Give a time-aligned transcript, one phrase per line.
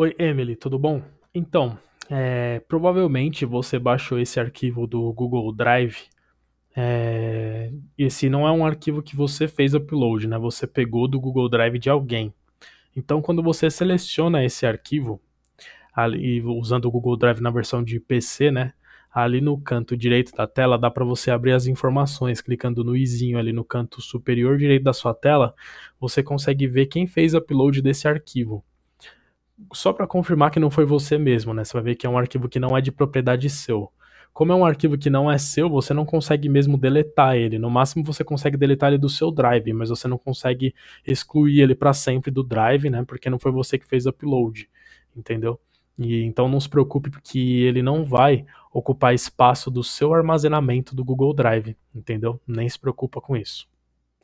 [0.00, 1.02] Oi, Emily, tudo bom?
[1.34, 1.76] Então,
[2.08, 6.04] é, provavelmente você baixou esse arquivo do Google Drive.
[6.76, 10.38] É, esse não é um arquivo que você fez upload, né?
[10.38, 12.32] Você pegou do Google Drive de alguém.
[12.94, 15.20] Então, quando você seleciona esse arquivo,
[15.92, 18.74] ali, usando o Google Drive na versão de PC, né?
[19.12, 23.36] Ali no canto direito da tela dá para você abrir as informações, clicando no izinho
[23.36, 25.56] ali no canto superior direito da sua tela,
[25.98, 28.64] você consegue ver quem fez upload desse arquivo
[29.72, 31.64] só para confirmar que não foi você mesmo, né?
[31.64, 33.92] Você vai ver que é um arquivo que não é de propriedade seu.
[34.32, 37.58] Como é um arquivo que não é seu, você não consegue mesmo deletar ele.
[37.58, 40.74] No máximo você consegue deletar ele do seu drive, mas você não consegue
[41.06, 43.04] excluir ele para sempre do drive, né?
[43.04, 44.68] Porque não foi você que fez o upload,
[45.16, 45.58] entendeu?
[45.98, 51.04] E então não se preocupe porque ele não vai ocupar espaço do seu armazenamento do
[51.04, 52.40] Google Drive, entendeu?
[52.46, 53.68] Nem se preocupa com isso.